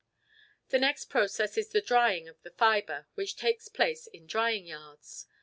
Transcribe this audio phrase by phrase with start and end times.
[0.69, 5.27] The next process is the drying of the fibre, which takes place in drying yards.